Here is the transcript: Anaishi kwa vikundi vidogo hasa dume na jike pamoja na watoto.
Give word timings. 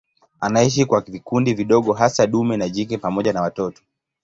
Anaishi 0.39 0.85
kwa 0.85 1.01
vikundi 1.01 1.53
vidogo 1.53 1.93
hasa 1.93 2.27
dume 2.27 2.57
na 2.57 2.69
jike 2.69 2.97
pamoja 2.97 3.33
na 3.33 3.41
watoto. 3.41 3.81